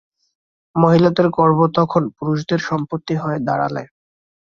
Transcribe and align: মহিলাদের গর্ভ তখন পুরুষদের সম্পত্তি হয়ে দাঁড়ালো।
মহিলাদের 0.75 1.27
গর্ভ 1.29 1.59
তখন 1.77 2.03
পুরুষদের 2.17 2.59
সম্পত্তি 2.69 3.13
হয়ে 3.15 3.39
দাঁড়ালো। 3.47 3.83